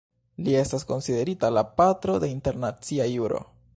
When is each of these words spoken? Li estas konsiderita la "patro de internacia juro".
Li 0.45 0.55
estas 0.61 0.85
konsiderita 0.91 1.51
la 1.57 1.65
"patro 1.81 2.17
de 2.25 2.31
internacia 2.37 3.07
juro". 3.15 3.45